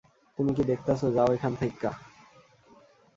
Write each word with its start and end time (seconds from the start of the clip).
তুমি 0.37 0.51
কি 0.53 0.63
দেখতাসো, 0.63 1.07
যাও 1.11 1.29
এখান 1.33 1.53
থেইক্কা। 1.55 1.91